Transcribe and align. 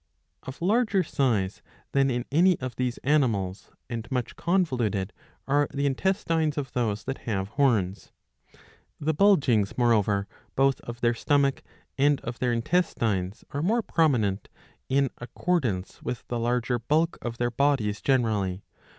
^^ 0.43 0.47
Of 0.47 0.63
larger 0.63 1.03
size 1.03 1.61
than 1.91 2.09
in 2.09 2.25
any 2.31 2.59
of 2.59 2.75
these 2.75 2.97
animals, 3.03 3.69
and 3.87 4.09
much 4.11 4.35
con 4.35 4.65
voluted, 4.65 5.11
are 5.47 5.67
the 5.71 5.85
intestines 5.85 6.57
of 6.57 6.71
those 6.73 7.03
that 7.03 7.19
have 7.29 7.49
horns.^' 7.49 8.09
The 8.99 9.13
bulgings 9.13 9.77
moreover 9.77 10.27
both 10.55 10.79
of 10.79 11.01
their 11.01 11.13
stomach 11.13 11.61
and 11.99 12.19
of 12.21 12.39
their 12.39 12.51
intestines 12.51 13.45
are 13.51 13.61
more 13.61 13.83
prominent, 13.83 14.49
in 14.89 15.11
accordance 15.19 16.01
with 16.01 16.27
the 16.29 16.39
larger 16.39 16.79
bulk 16.79 17.19
of 17.21 17.37
their 17.37 17.51
bodies 17.51 18.01
generally. 18.01 18.63